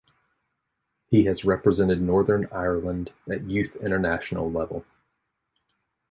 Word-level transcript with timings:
He 1.11 1.25
has 1.25 1.45
represented 1.45 2.01
Northern 2.01 2.47
Ireland 2.51 3.13
at 3.29 3.43
youth 3.43 3.75
international 3.75 4.51
level. 4.51 4.83